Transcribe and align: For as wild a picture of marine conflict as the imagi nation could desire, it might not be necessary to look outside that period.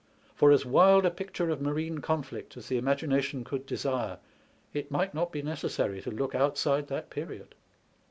For 0.33 0.51
as 0.51 0.65
wild 0.65 1.05
a 1.05 1.11
picture 1.11 1.51
of 1.51 1.61
marine 1.61 1.99
conflict 1.99 2.57
as 2.57 2.67
the 2.69 2.81
imagi 2.81 3.07
nation 3.07 3.43
could 3.43 3.67
desire, 3.67 4.17
it 4.73 4.89
might 4.89 5.13
not 5.13 5.31
be 5.31 5.43
necessary 5.43 6.01
to 6.01 6.09
look 6.09 6.33
outside 6.33 6.87
that 6.87 7.11
period. 7.11 7.53